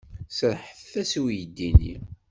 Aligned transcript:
Serrḥet-as 0.37 1.11
i 1.19 1.19
uydi-nni. 1.23 1.97